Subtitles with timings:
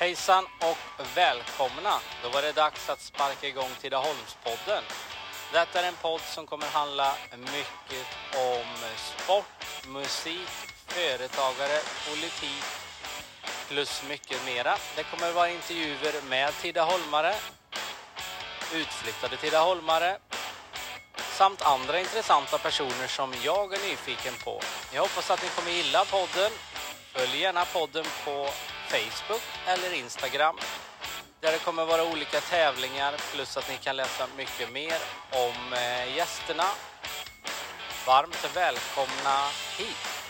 [0.00, 2.00] Hejsan och välkomna!
[2.22, 4.82] Då var det dags att sparka igång Tidaholmspodden.
[5.52, 8.66] Detta är en podd som kommer handla mycket om
[8.96, 10.48] sport, musik,
[10.86, 11.78] företagare,
[12.08, 12.64] politik
[13.68, 14.76] plus mycket mera.
[14.96, 17.34] Det kommer vara intervjuer med Tidaholmare,
[18.74, 20.18] utflyttade Tidaholmare
[21.16, 24.60] samt andra intressanta personer som jag är nyfiken på.
[24.92, 26.50] Jag hoppas att ni kommer gilla podden.
[27.12, 28.48] Följ gärna podden på
[28.88, 30.56] Facebook eller Instagram
[31.40, 34.98] där det kommer vara olika tävlingar plus att ni kan läsa mycket mer
[35.30, 36.64] om eh, gästerna.
[38.06, 40.27] Varmt välkomna hit!